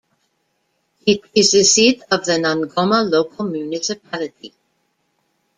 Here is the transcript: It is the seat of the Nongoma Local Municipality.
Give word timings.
It 1.05 1.21
is 1.35 1.51
the 1.51 1.63
seat 1.63 2.01
of 2.09 2.25
the 2.25 2.31
Nongoma 2.39 3.07
Local 3.11 3.45
Municipality. 3.45 4.51